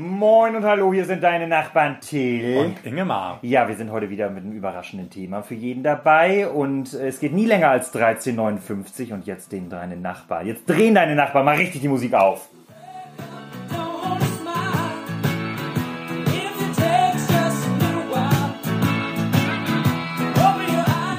[0.00, 2.56] Moin und hallo, hier sind deine Nachbarn Till.
[2.56, 3.38] Und Ingemar.
[3.42, 7.34] Ja, wir sind heute wieder mit einem überraschenden Thema für jeden dabei und es geht
[7.34, 10.46] nie länger als 13,59 und jetzt den deine Nachbarn.
[10.46, 12.48] Jetzt drehen deine Nachbarn mal richtig die Musik auf.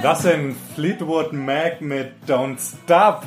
[0.02, 3.22] Das sind Fleetwood Mac mit Don't Stop.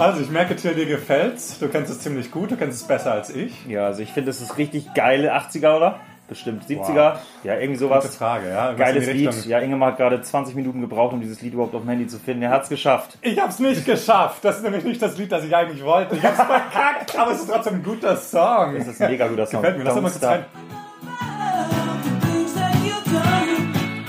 [0.00, 1.58] Also ich merke, Till, dir gefällt's.
[1.58, 3.66] Du kennst es ziemlich gut, du kennst es besser als ich.
[3.66, 6.00] Ja, also ich finde, es ist richtig geile 80er, oder?
[6.26, 7.16] Bestimmt 70er.
[7.44, 8.04] Ja, irgendwie sowas.
[8.04, 8.72] Gute Frage, ja.
[8.72, 9.44] Geiles Lied.
[9.44, 12.18] Ja, Ingemar hat gerade 20 Minuten gebraucht, um dieses Lied überhaupt auf dem Handy zu
[12.18, 12.44] finden.
[12.44, 13.18] Er hat's geschafft.
[13.20, 14.42] Ich hab's nicht geschafft.
[14.42, 16.16] Das ist nämlich nicht das Lied, das ich eigentlich wollte.
[16.16, 18.76] Ich hab's verkackt, aber es ist trotzdem ein guter Song.
[18.78, 19.60] Das ist ein mega guter Song.
[19.60, 19.84] Gefällt mir.
[19.84, 20.44] Lass mal kurz rein.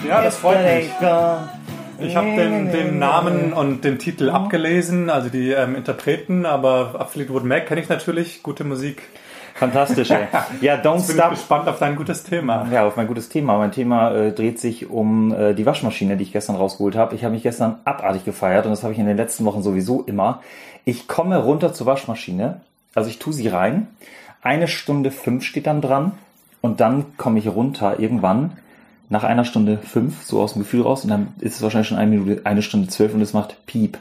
[0.07, 0.89] Ja, das freut mich.
[2.01, 7.11] Ich habe den, den Namen und den Titel abgelesen, also die ähm, Interpreten, aber ab
[7.11, 8.43] Fleetwood Mac kenne ich natürlich.
[8.43, 9.01] Gute Musik.
[9.55, 10.27] Fantastisch, ey.
[10.61, 11.29] Ja, Don't Bin ich Stop.
[11.31, 12.67] gespannt auf dein gutes Thema.
[12.71, 13.57] Ja, auf mein gutes Thema.
[13.57, 17.15] Mein Thema äh, dreht sich um äh, die Waschmaschine, die ich gestern rausgeholt habe.
[17.15, 20.01] Ich habe mich gestern abartig gefeiert und das habe ich in den letzten Wochen sowieso
[20.03, 20.41] immer.
[20.85, 22.61] Ich komme runter zur Waschmaschine,
[22.95, 23.87] also ich tue sie rein.
[24.41, 26.13] Eine Stunde fünf steht dann dran
[26.61, 28.57] und dann komme ich runter irgendwann
[29.11, 31.97] nach einer Stunde fünf, so aus dem Gefühl raus und dann ist es wahrscheinlich schon
[31.97, 33.97] eine Minute, eine Stunde zwölf und es macht Piep.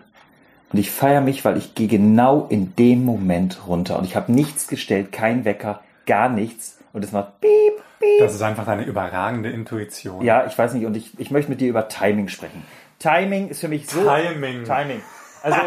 [0.73, 4.33] Und ich feiere mich, weil ich gehe genau in dem Moment runter und ich habe
[4.33, 7.51] nichts gestellt, kein Wecker, gar nichts und es macht Piep,
[7.99, 8.21] Piep.
[8.21, 10.25] Das ist einfach eine überragende Intuition.
[10.25, 12.63] Ja, ich weiß nicht, und ich, ich möchte mit dir über Timing sprechen.
[13.01, 14.05] Timing ist für mich so.
[14.05, 14.63] Timing.
[14.63, 15.01] Timing.
[15.43, 15.59] Also,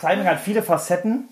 [0.00, 1.28] Timing hat viele Facetten.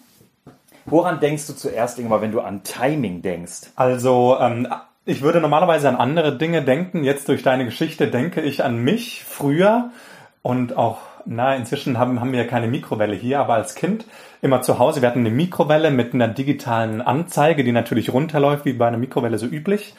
[0.87, 3.71] Woran denkst du zuerst, Ingmar, wenn du an Timing denkst?
[3.77, 4.67] Also, ähm,
[5.05, 7.05] ich würde normalerweise an andere Dinge denken.
[7.05, 9.91] Jetzt durch deine Geschichte denke ich an mich früher
[10.43, 14.05] und auch, na, inzwischen haben, haben wir ja keine Mikrowelle hier, aber als Kind
[14.43, 15.03] immer zu Hause.
[15.03, 19.39] Wir hatten eine Mikrowelle mit einer digitalen Anzeige, die natürlich runterläuft, wie bei einer Mikrowelle
[19.39, 19.95] so üblich.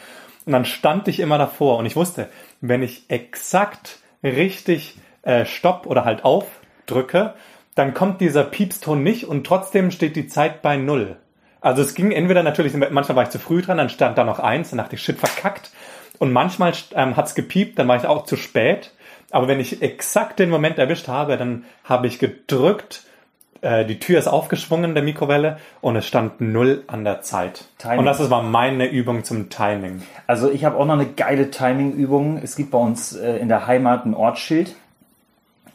[0.46, 2.28] Und dann stand ich immer davor und ich wusste,
[2.60, 6.46] wenn ich exakt richtig äh, Stopp oder halt auf
[6.88, 7.36] drücke,
[7.76, 11.18] dann kommt dieser Piepston nicht und trotzdem steht die Zeit bei Null.
[11.62, 14.40] Also es ging entweder natürlich, manchmal war ich zu früh dran, dann stand da noch
[14.40, 15.72] eins, dann dachte ich, shit, verkackt.
[16.18, 18.92] Und manchmal ähm, hat's gepiept, dann war ich auch zu spät.
[19.32, 23.04] Aber wenn ich exakt den Moment erwischt habe, dann habe ich gedrückt,
[23.62, 27.66] äh, die Tür ist aufgeschwungen der Mikrowelle und es stand null an der Zeit.
[27.78, 28.00] Timing.
[28.00, 30.02] Und das war meine Übung zum Timing.
[30.28, 32.40] Also, ich habe auch noch eine geile Timing-Übung.
[32.44, 34.76] Es gibt bei uns äh, in der Heimat ein Ortsschild.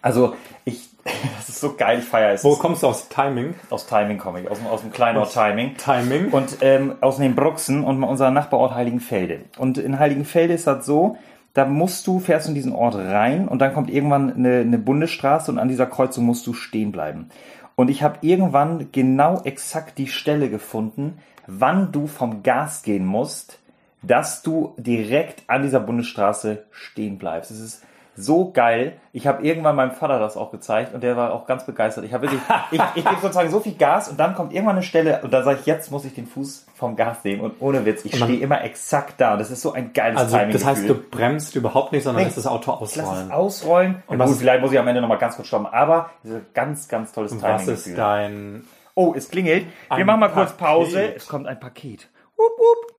[0.03, 0.89] Also, ich,
[1.37, 2.45] das ist so geil, ich feiere es.
[2.45, 3.55] Wo kommst du aus Timing?
[3.71, 5.77] Aus Timing komme ich, aus, dem- aus dem kleinen Ort Aus Timing.
[5.77, 6.31] Timing.
[6.33, 9.41] Und ähm, aus den Bruxen und unser Nachbarort Heiligenfelde.
[9.59, 11.17] Und in Heiligenfelde ist das so,
[11.55, 14.79] da musst du, fährst du in diesen Ort rein und dann kommt irgendwann eine, eine
[14.79, 17.31] Bundesstraße und an dieser Kreuzung musst du stehen bleiben.
[17.77, 23.59] Und ich habe irgendwann genau exakt die Stelle gefunden, wann du vom Gas gehen musst,
[24.03, 27.51] dass du direkt an dieser Bundesstraße stehen bleibst.
[27.51, 27.83] Es ist
[28.17, 28.95] so geil.
[29.13, 32.05] Ich habe irgendwann meinem Vater das auch gezeigt und der war auch ganz begeistert.
[32.05, 32.41] Ich habe wirklich,
[32.71, 35.43] ich, ich gebe sozusagen so viel Gas und dann kommt irgendwann eine Stelle und da
[35.43, 38.41] sage ich, jetzt muss ich den Fuß vom Gas nehmen und ohne Witz, ich stehe
[38.41, 40.53] immer exakt da und das ist so ein geiles Also Timing.
[40.53, 42.27] das heißt, du bremst überhaupt nicht, sondern Nee.
[42.27, 43.31] lässt das Auto ich lass es ausrollen.
[43.33, 44.03] ausrollen.
[44.07, 46.47] Und gut, vielleicht muss ich am Ende nochmal ganz kurz stoppen, aber das ist ein
[46.55, 47.43] ganz, ganz tolles Timing.
[47.45, 48.65] was ist dein...
[48.95, 49.67] Oh, es klingelt.
[49.95, 50.59] Wir machen mal kurz Paket.
[50.67, 51.15] Pause.
[51.15, 52.09] Es kommt ein Paket.
[52.37, 52.97] Wupp, wupp.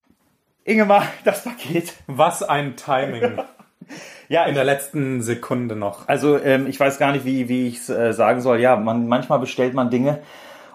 [0.64, 1.94] Ingemar, das Paket.
[2.08, 3.40] Was ein Timing.
[4.30, 6.08] Ja, In der letzten Sekunde noch.
[6.08, 8.60] Also ähm, ich weiß gar nicht, wie, wie ich es äh, sagen soll.
[8.60, 10.20] Ja, man, manchmal bestellt man Dinge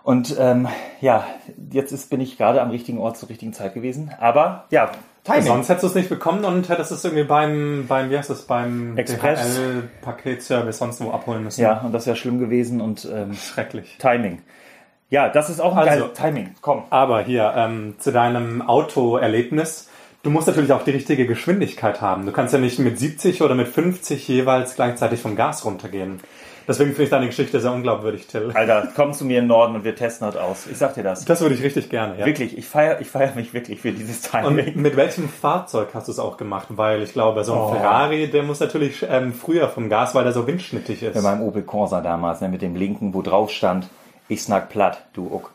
[0.04, 0.68] und ähm,
[1.00, 1.26] ja,
[1.70, 4.10] jetzt ist, bin ich gerade am richtigen Ort zur richtigen Zeit gewesen.
[4.18, 4.90] Aber ja,
[5.24, 5.42] Timing.
[5.44, 8.42] Sonst hättest du es nicht bekommen und hättest es irgendwie beim, beim wie heißt das,
[8.42, 9.56] beim Express.
[9.56, 11.60] DHL-Paketservice sonst wo abholen müssen.
[11.60, 13.98] Ja, und das wäre schlimm gewesen und ähm, Schrecklich.
[13.98, 14.42] Timing.
[15.10, 16.54] Ja, das ist auch ein Also- geiles Timing.
[16.60, 16.84] Komm.
[16.90, 19.88] Aber hier, ähm, zu deinem Autoerlebnis.
[20.22, 22.26] Du musst natürlich auch die richtige Geschwindigkeit haben.
[22.26, 26.20] Du kannst ja nicht mit 70 oder mit 50 jeweils gleichzeitig vom Gas runtergehen.
[26.68, 28.52] Deswegen finde ich deine Geschichte sehr unglaubwürdig, Till.
[28.54, 30.68] Alter, komm zu mir in den Norden und wir testen das aus.
[30.70, 31.24] Ich sag dir das.
[31.24, 32.24] Das würde ich richtig gerne, ja.
[32.24, 34.68] Wirklich, ich feiere ich feier mich wirklich für dieses Timing.
[34.68, 36.68] Und mit welchem Fahrzeug hast du es auch gemacht?
[36.70, 37.72] Weil ich glaube, so ein Oh.
[37.72, 41.14] Ferrari, der muss natürlich ähm, früher vom Gas, weil der so windschnittig ist.
[41.14, 43.88] Bei meinem Opel Corsa damals, ne, mit dem linken, wo drauf stand,
[44.28, 45.52] ich snack platt, du Uck.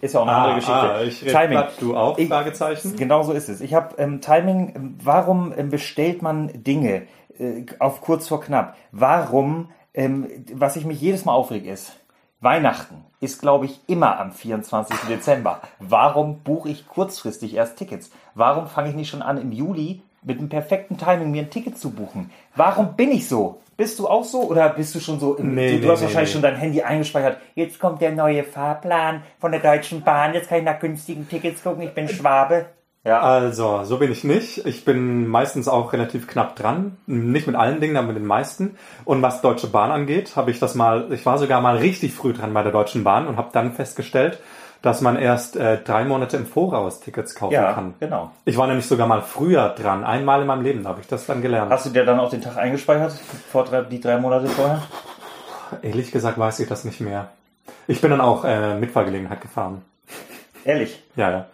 [0.00, 0.72] Ist ja auch eine andere Geschichte.
[0.94, 2.16] ah, ich rede platt, du auch?
[2.18, 2.96] Ich- Fragezeichen.
[2.96, 3.60] Genau so ist es.
[3.60, 7.02] Ich habe ähm, Timing, warum ähm, bestellt man Dinge
[7.38, 8.76] äh, auf kurz vor knapp?
[8.92, 11.92] Warum, ähm, was ich mich jedes Mal aufreg ist,
[12.40, 14.96] Weihnachten ist, glaube ich, immer am 24.
[15.08, 15.60] Dezember.
[15.78, 18.10] Warum buche ich kurzfristig erst Tickets?
[18.34, 21.78] Warum fange ich nicht schon an, im Juli mit dem perfekten Timing mir ein Ticket
[21.78, 22.30] zu buchen.
[22.56, 23.60] Warum bin ich so?
[23.76, 25.36] Bist du auch so oder bist du schon so?
[25.36, 27.38] Im, Nee, du, du nee, hast nee, wahrscheinlich schon dein Handy eingespeichert.
[27.54, 30.34] Jetzt kommt der neue Fahrplan von der Deutschen Bahn.
[30.34, 31.82] Jetzt kann ich nach günstigen Tickets gucken.
[31.82, 32.66] Ich bin Schwabe.
[33.04, 33.20] Ja.
[33.20, 34.66] Also, so bin ich nicht.
[34.66, 36.98] Ich bin meistens auch relativ knapp dran.
[37.06, 38.76] Nicht mit allen Dingen, aber mit den meisten.
[39.06, 42.34] Und was Deutsche Bahn angeht, habe ich das mal, ich war sogar mal richtig früh
[42.34, 44.40] dran bei der Deutschen Bahn und habe dann festgestellt,
[44.82, 47.94] dass man erst äh, drei Monate im Voraus Tickets kaufen Ja, kann.
[48.00, 48.30] genau.
[48.44, 50.04] Ich war nämlich sogar mal früher dran.
[50.04, 51.70] Einmal in meinem Leben habe ich das dann gelernt.
[51.70, 53.12] Hast du dir dann auch den Tag eingespeichert?
[53.52, 54.82] Vor drei, die drei Monate vorher?
[55.82, 57.28] Ehrlich gesagt weiß ich das nicht mehr.
[57.86, 59.82] Ich bin dann auch äh, Mitfahrgelegenheit gefahren.
[60.64, 61.02] Ehrlich.
[61.16, 61.46] Ja, ja.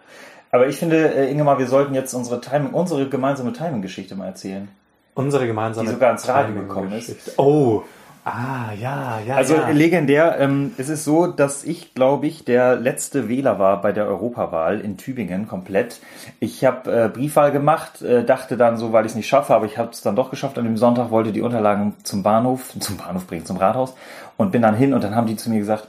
[0.51, 4.69] Aber ich finde, äh, Ingemar, wir sollten jetzt unsere Timing, unsere gemeinsame Timing-Geschichte mal erzählen.
[5.13, 7.37] Unsere gemeinsame Die sogar ins Radio gekommen ist.
[7.37, 7.83] Oh,
[8.27, 9.35] ah, ja, ja.
[9.35, 9.69] Also ja.
[9.69, 14.05] legendär, ähm, es ist so, dass ich, glaube ich, der letzte Wähler war bei der
[14.05, 15.99] Europawahl in Tübingen komplett.
[16.39, 19.65] Ich habe äh, Briefwahl gemacht, äh, dachte dann so, weil ich es nicht schaffe, aber
[19.65, 20.57] ich habe es dann doch geschafft.
[20.57, 23.95] An dem Sonntag wollte die Unterlagen zum Bahnhof, zum Bahnhof bringen, zum Rathaus
[24.35, 25.87] und bin dann hin und dann haben die zu mir gesagt,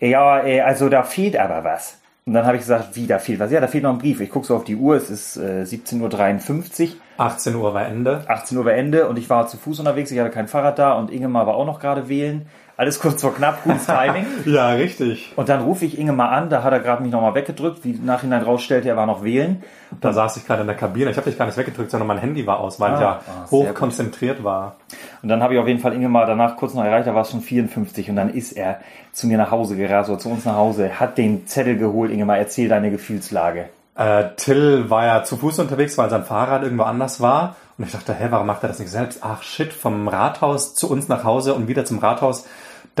[0.00, 1.99] ja, äh, also da fehlt aber was.
[2.30, 3.50] Und dann habe ich gesagt, wie, da fehlt was?
[3.50, 4.20] Ja, da fehlt noch ein Brief.
[4.20, 6.94] Ich gucke so auf die Uhr, es ist äh, 17.53 Uhr.
[7.16, 8.22] 18 Uhr war Ende.
[8.28, 10.92] 18 Uhr war Ende und ich war zu Fuß unterwegs, ich hatte kein Fahrrad da
[10.92, 12.46] und Ingemar war auch noch gerade wählen.
[12.80, 14.24] Alles kurz vor knapp, gutes Timing.
[14.46, 15.34] Ja, richtig.
[15.36, 18.42] Und dann rufe ich Ingemar an, da hat er gerade mich nochmal weggedrückt, wie Nachhinein
[18.42, 19.62] rausstellte, er war noch wählen.
[20.00, 21.10] Da saß ich gerade in der Kabine.
[21.10, 23.10] Ich habe dich gar nicht weggedrückt, sondern mein Handy war aus, weil ich Ah, ja
[23.10, 23.74] ah, sehr hoch gut.
[23.74, 24.76] konzentriert war.
[25.22, 27.30] Und dann habe ich auf jeden Fall Ingemar danach kurz noch erreicht, da war es
[27.30, 28.80] schon 54 und dann ist er
[29.12, 32.38] zu mir nach Hause gerast oder zu uns nach Hause, hat den Zettel geholt, Ingemar,
[32.38, 33.66] erzähl deine Gefühlslage.
[33.94, 37.56] Äh, Till war ja zu Fuß unterwegs, weil sein Fahrrad irgendwo anders war.
[37.76, 39.18] Und ich dachte, hä, warum macht er das nicht selbst?
[39.22, 42.46] Ach shit, vom Rathaus zu uns nach Hause und wieder zum Rathaus.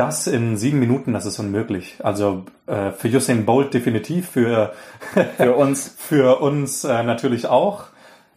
[0.00, 1.98] Das in sieben Minuten, das ist unmöglich.
[2.02, 4.72] Also äh, für Usain Bolt definitiv, für,
[5.36, 5.94] Für uns.
[5.98, 7.84] für uns äh, natürlich auch.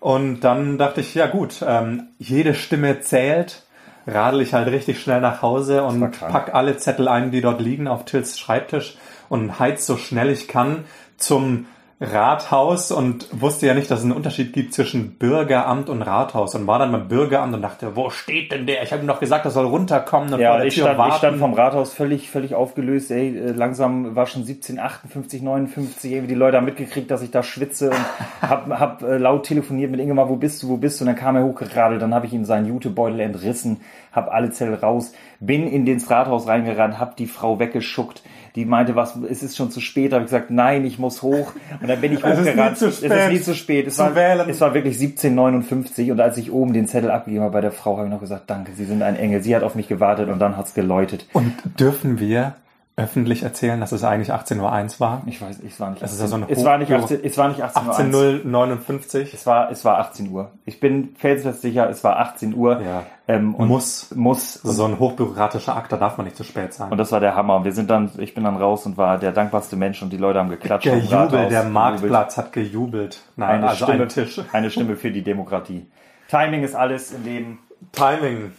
[0.02, 3.64] Und dann dachte ich, ja gut, ähm, jede Stimme zählt.
[4.06, 7.88] Radel ich halt richtig schnell nach Hause und pack alle Zettel ein, die dort liegen,
[7.88, 8.98] auf Tills Schreibtisch
[9.30, 10.84] und heiz so schnell ich kann
[11.16, 11.68] zum
[12.04, 16.68] Rathaus und wusste ja nicht, dass es einen Unterschied gibt zwischen Bürgeramt und Rathaus und
[16.68, 18.84] war dann beim Bürgeramt und dachte, wo steht denn der?
[18.84, 20.98] Ich habe ihm doch gesagt, er soll runterkommen und Ja, vor der ich Tür stand,
[20.98, 21.12] warten.
[21.12, 23.10] ich stand vom Rathaus völlig, völlig aufgelöst.
[23.12, 26.12] Ey, äh, langsam war schon 17, 58, 59.
[26.12, 27.98] Irgendwie die Leute haben mitgekriegt, dass ich da schwitze und
[28.50, 31.04] hab, hab äh, laut telefoniert mit Ingemar, wo bist du, wo bist du?
[31.06, 33.80] Und dann kam er hochgeradelt, dann habe ich ihm seinen Jutebeutel entrissen,
[34.12, 38.24] hab alle Zettel raus, bin in ins Rathaus reingerannt, hab die Frau weggeschuckt.
[38.56, 40.14] Die meinte, was, es ist schon zu spät.
[40.14, 41.54] habe ich gesagt, nein, ich muss hoch.
[41.82, 42.78] Und dann bin ich Es ist nie hochgerannt.
[42.78, 43.88] zu Es ist spät nie zu spät.
[43.88, 44.50] Es zu war, wählen.
[44.50, 47.98] es war wirklich 1759 und als ich oben den Zettel abgegeben habe bei der Frau,
[47.98, 49.42] habe ich noch gesagt, danke, Sie sind ein Engel.
[49.42, 51.26] Sie hat auf mich gewartet und dann hat's geläutet.
[51.34, 52.56] Und dürfen wir
[52.96, 55.24] öffentlich erzählen, dass es eigentlich 18.01 Uhr war?
[55.26, 56.04] Ich weiß, es war nicht.
[56.04, 57.94] Das ist ja so eine es war nicht Hochbüro- 18, es war nicht 18 Uhr.
[57.96, 59.34] 18.059.
[59.34, 60.52] Es war, es war 18 Uhr.
[60.66, 62.82] Ich bin felsenfest sicher, es war 18 Uhr.
[62.82, 63.04] Ja.
[63.28, 64.14] Ähm, und Muss.
[64.14, 64.54] muss.
[64.54, 66.92] So ein hochbürokratischer Akt, da darf man nicht zu spät sein.
[66.92, 67.56] Und das war der Hammer.
[67.56, 70.18] Und wir sind dann, ich bin dann raus und war der dankbarste Mensch und die
[70.18, 70.84] Leute haben geklatscht.
[70.84, 71.64] Gejubelt, Rathaus, der.
[71.64, 73.22] Marktplatz hat gejubelt.
[73.38, 74.40] Nein, Eine also Stimme, ein Tisch.
[74.52, 75.88] eine Stimme für die Demokratie.
[76.30, 77.60] Timing ist alles im Leben.
[77.92, 78.52] Timing.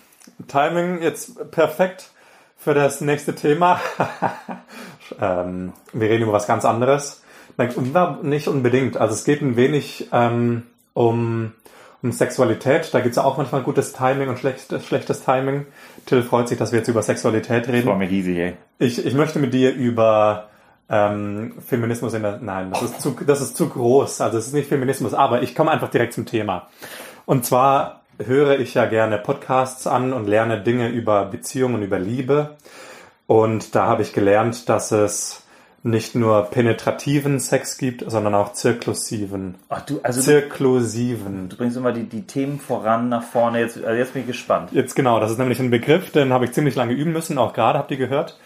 [0.48, 2.10] Timing jetzt perfekt
[2.64, 3.78] für das nächste Thema.
[5.20, 7.22] ähm, wir reden über was ganz anderes.
[8.22, 8.96] Nicht unbedingt.
[8.96, 10.62] Also es geht ein wenig ähm,
[10.94, 11.52] um,
[12.02, 12.88] um Sexualität.
[12.92, 15.66] Da gibt's ja auch manchmal gutes Timing und schlechtes, schlechtes Timing.
[16.06, 17.86] Till freut sich, dass wir jetzt über Sexualität Das reden.
[17.86, 18.56] war mir riesig, ey.
[18.78, 20.48] Ich, ich möchte mit dir über
[20.88, 22.38] ähm, Feminismus in der.
[22.38, 24.22] Nein, das ist, zu, das ist zu groß.
[24.22, 26.68] Also es ist nicht Feminismus, aber ich komme einfach direkt zum Thema.
[27.26, 32.56] Und zwar höre ich ja gerne Podcasts an und lerne Dinge über Beziehungen über Liebe.
[33.26, 35.44] Und da habe ich gelernt, dass es
[35.82, 39.56] nicht nur penetrativen Sex gibt, sondern auch zirklusiven.
[39.68, 41.50] Ach du, also Zirklusiven.
[41.50, 43.60] du bringst immer die, die Themen voran, nach vorne.
[43.60, 44.70] Jetzt, also jetzt bin ich gespannt.
[44.72, 47.52] Jetzt genau, das ist nämlich ein Begriff, den habe ich ziemlich lange üben müssen, auch
[47.52, 48.38] gerade habt ihr gehört.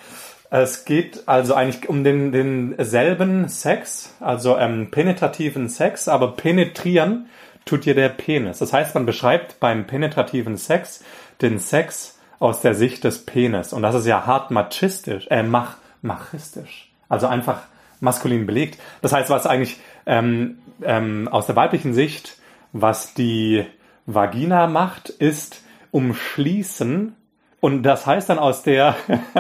[0.50, 7.26] Es geht also eigentlich um den, denselben Sex, also ähm, penetrativen Sex, aber penetrieren
[7.68, 8.58] tut hier der Penis.
[8.58, 11.04] Das heißt, man beschreibt beim penetrativen Sex
[11.40, 13.72] den Sex aus der Sicht des Penis.
[13.72, 16.90] Und das ist ja hart machistisch, äh, mach, machistisch.
[17.08, 17.62] Also einfach
[18.00, 18.78] maskulin belegt.
[19.02, 22.38] Das heißt, was eigentlich ähm, ähm, aus der weiblichen Sicht,
[22.72, 23.64] was die
[24.06, 27.14] Vagina macht, ist umschließen.
[27.60, 28.94] Und das heißt dann aus der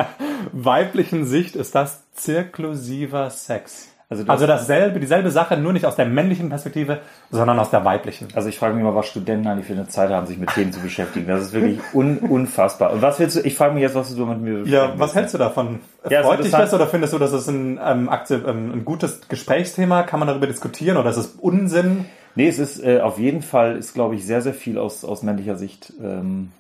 [0.52, 3.94] weiblichen Sicht ist das zirklusiver Sex.
[4.10, 7.00] Also Also dasselbe, dieselbe Sache, nur nicht aus der männlichen Perspektive,
[7.30, 8.28] sondern aus der weiblichen.
[8.34, 10.72] Also ich frage mich mal, was Studenten eigentlich für eine Zeit haben, sich mit Themen
[10.72, 11.26] zu beschäftigen.
[11.26, 12.92] Das ist wirklich un unfassbar.
[12.92, 15.34] Und was willst du, ich frage mich jetzt, was du mit mir Ja, was hältst
[15.34, 15.80] du davon?
[16.08, 19.28] Ja, ist Freut dich das oder findest du, dass es ein, ähm, ähm, ein gutes
[19.28, 20.04] Gesprächsthema?
[20.04, 22.06] Kann man darüber diskutieren oder ist es Unsinn?
[22.34, 25.22] Nee, es ist äh, auf jeden Fall, ist glaube ich sehr, sehr viel aus, aus
[25.22, 26.52] männlicher Sicht ähm,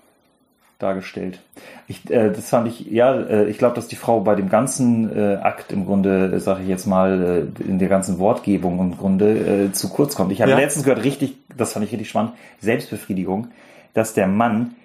[0.78, 1.40] dargestellt.
[1.88, 5.14] Ich, äh, das fand ich, ja, äh, ich glaube, dass die Frau bei dem ganzen
[5.16, 8.96] äh, Akt im Grunde, äh, sage ich jetzt mal, äh, in der ganzen Wortgebung im
[8.96, 10.30] Grunde äh, zu kurz kommt.
[10.32, 10.56] Ich habe Ja.
[10.56, 13.48] letztens gehört, richtig, das fand ich richtig spannend, Selbstbefriedigung,
[13.94, 14.76] dass der Mann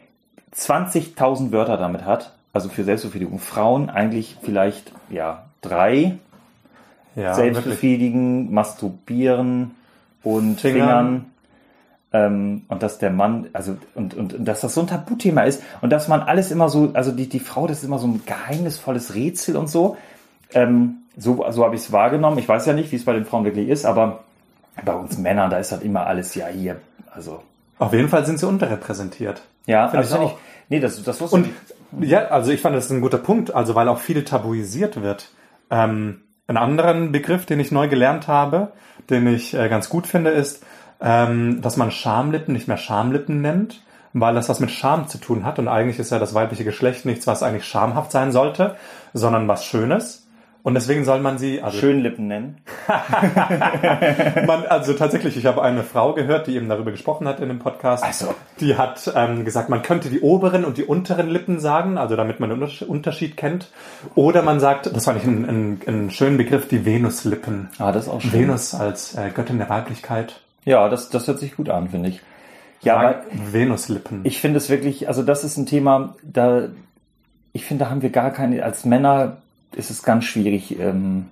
[0.56, 3.40] 20.000 Wörter damit hat, also für Selbstbefriedigung.
[3.40, 6.16] Frauen eigentlich vielleicht, ja, drei,
[7.16, 7.36] Ja, wirklich.
[7.36, 9.72] Selbstbefriedigen, masturbieren
[10.24, 10.88] und Fingern.
[10.88, 11.26] Fingern.
[12.16, 15.64] Ähm, und dass der Mann, also und, und, und dass das so ein Tabuthema ist
[15.82, 18.22] und dass man alles immer so, also die, die Frau, das ist immer so ein
[18.26, 19.98] geheimnisvolles Rätsel und so.
[20.54, 22.38] Ähm, so so habe ich es wahrgenommen.
[22.38, 24.24] Ich weiß ja nicht, wie es bei den Frauen wirklich ist, aber
[24.86, 26.78] bei uns Männern, da ist halt immer alles, ja, hier,
[27.12, 27.42] also.
[27.80, 29.42] Auf jeden Fall sind sie unterrepräsentiert.
[29.66, 30.38] Ja, Finde also ich auch.
[30.70, 31.50] nee, das, das wusste Und
[32.02, 32.10] ich.
[32.10, 35.30] ja, also ich fand das ist ein guter Punkt, also weil auch viel tabuisiert wird.
[35.70, 38.74] Ähm, einen anderen Begriff, den ich neu gelernt habe,
[39.10, 40.64] den ich äh, ganz gut finde, ist,
[41.02, 43.82] ähm, dass man Schamlippen nicht mehr Schamlippen nennt,
[44.14, 45.60] weil das was mit Scham zu tun hat.
[45.60, 48.76] Und eigentlich ist ja das weibliche Geschlecht nichts, was eigentlich schamhaft sein sollte,
[49.14, 50.24] sondern was Schönes.
[50.64, 52.62] Und deswegen soll man sie, also Schönlippen nennen.
[54.48, 57.60] Man, also tatsächlich, ich habe eine Frau gehört, die eben darüber gesprochen hat in dem
[57.60, 58.02] Podcast.
[58.02, 58.34] Also.
[58.62, 62.40] Die hat ähm, gesagt, man könnte die oberen und die unteren Lippen sagen, also damit
[62.40, 63.72] man den Unterschied- kennt.
[64.16, 67.68] Oder man sagt, das fand ich einen, einen, einen schönen Begriff, die Venuslippen.
[67.78, 68.32] Ah, das ist auch schön.
[68.32, 70.43] Venus als äh, Göttin der Weiblichkeit.
[70.66, 72.22] Ja, das, das hört sich gut an, finde ich.
[72.82, 74.22] Ja, Venuslippen.
[74.26, 76.68] ich finde es wirklich, also das ist ein Thema, da,
[77.54, 79.38] ich finde, da haben wir gar keine, als Männer
[79.74, 81.28] ist es ganz schwierig, ähm,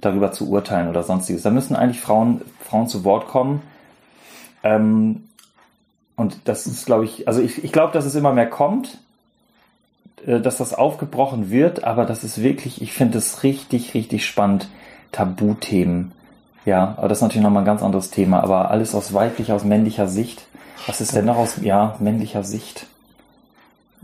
[0.00, 1.42] darüber zu urteilen oder sonstiges.
[1.42, 3.62] Da müssen eigentlich Frauen, Frauen zu Wort kommen.
[4.62, 5.24] Ähm,
[6.16, 8.98] und das ist, glaube ich, also ich, ich glaube, dass es immer mehr kommt,
[10.26, 14.68] äh, dass das aufgebrochen wird, aber das ist wirklich, ich finde es richtig, richtig spannend,
[15.12, 16.12] Tabuthemen.
[16.64, 19.64] Ja, aber das ist natürlich nochmal ein ganz anderes Thema, aber alles aus weiblicher, aus
[19.64, 20.46] männlicher Sicht.
[20.86, 22.86] Was ist denn noch aus, ja, männlicher Sicht?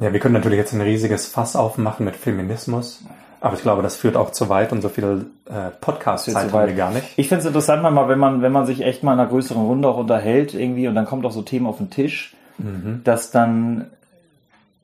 [0.00, 3.04] ja, wir können natürlich jetzt ein riesiges Fass aufmachen mit Feminismus.
[3.42, 6.52] Aber ich glaube, das führt auch zu weit und so viel äh, Podcast-Zeit zu haben
[6.52, 6.68] weit.
[6.68, 7.06] wir gar nicht.
[7.16, 9.62] Ich finde es interessant manchmal, wenn man, wenn man sich echt mal in einer größeren
[9.62, 12.34] Runde auch unterhält irgendwie und dann kommt auch so Themen auf den Tisch,
[13.04, 13.86] dass dann,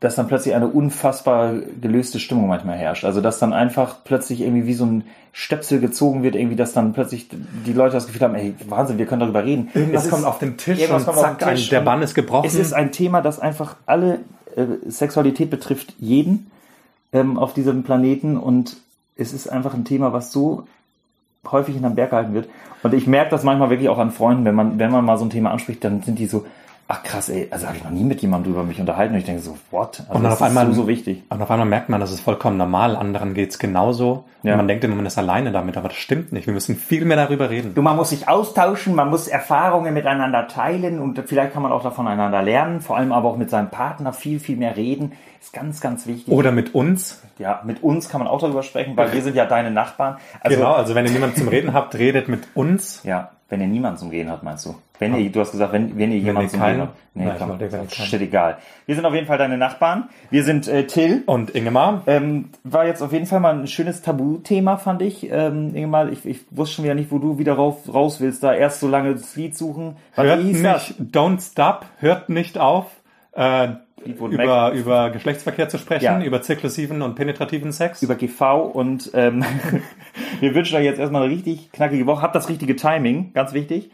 [0.01, 3.05] dass dann plötzlich eine unfassbar gelöste Stimmung manchmal herrscht.
[3.05, 6.93] Also dass dann einfach plötzlich irgendwie wie so ein Stöpsel gezogen wird, irgendwie, dass dann
[6.93, 9.71] plötzlich die Leute das Gefühl haben, ey, Wahnsinn, wir können darüber reden.
[9.75, 12.47] Irgendwas Es ist- kommt auf den Tisch und zack, den Tisch der Bann ist gebrochen.
[12.47, 14.21] Es ist ein Thema, das einfach alle
[14.57, 16.51] äh, Sexualität betrifft jeden
[17.13, 18.77] ähm, auf diesem Planeten und
[19.17, 20.67] es ist einfach ein Thema, was so
[21.51, 22.49] häufig hinterm Berg gehalten wird.
[22.83, 25.25] Und ich merke das manchmal wirklich auch an Freunden, wenn man, wenn man mal so
[25.25, 26.45] ein Thema anspricht, dann sind die so,
[26.89, 29.27] ach krass, ey, also habe ich noch nie mit jemandem drüber mich unterhalten und ich
[29.27, 30.01] denke so, what?
[30.01, 31.25] Also Und dann auf einmal- so, so wichtig.
[31.29, 34.25] Und auf einmal merkt man, das ist vollkommen normal, anderen geht's genauso.
[34.43, 34.53] Ja.
[34.53, 36.47] Und man denkt immer, man ist alleine damit, aber das stimmt nicht.
[36.47, 37.75] Wir müssen viel mehr darüber reden.
[37.75, 41.93] Du, man muss sich austauschen, man muss Erfahrungen miteinander teilen und vielleicht kann man auch
[41.93, 45.13] voneinander lernen, vor allem aber auch mit seinem Partner viel, viel mehr reden.
[45.41, 46.33] Ist ganz, ganz wichtig.
[46.33, 47.23] Oder mit uns.
[47.39, 50.17] Ja, mit uns kann man auch darüber sprechen, weil wir sind ja deine Nachbarn.
[50.41, 53.03] Also, genau, also wenn ihr niemanden zum Reden habt, redet mit uns.
[53.05, 54.75] Ja, wenn ihr niemanden zum Gehen habt, meinst du?
[54.99, 56.97] Wenn ihr, du hast gesagt, wenn, wenn ihr jemanden zum Gehen habt.
[57.15, 58.59] Nee, Nein, ich komm, ihr keinen- shit, egal.
[58.87, 60.09] Wir sind auf jeden Fall deine Nachbarn.
[60.31, 61.23] Wir sind äh, Till.
[61.27, 62.03] Und Ingemar.
[62.07, 65.31] Ähm, war jetzt auf jeden Fall mal ein schönes Tabuthema, fand ich.
[65.31, 68.43] Ähm, Ingemar, ich, ich wusste schon wieder nicht, wo du wieder rauf, raus willst.
[68.43, 69.97] Da erst so lange das Lied suchen.
[70.15, 72.87] Was Hört nicht, don't stop, hört nicht auf,
[73.33, 73.69] äh,
[74.05, 76.23] über, über Geschlechtsverkehr zu sprechen, Ja.
[76.23, 78.03] über zirklusiven und penetrativen Sex.
[78.03, 79.45] über GV und ähm,
[80.41, 82.23] wir wünschen euch jetzt erstmal eine richtig knackige Woche.
[82.23, 83.91] Habt das richtige Timing, ganz wichtig.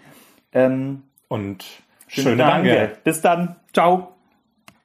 [0.52, 1.64] Ähm, und
[2.08, 2.98] schöne Danke.
[3.04, 3.56] Bis dann.
[3.72, 4.11] Ciao.